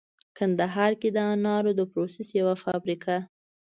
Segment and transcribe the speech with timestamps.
[0.37, 3.17] کندهار کې د انارو د پروسس یوه فابریکه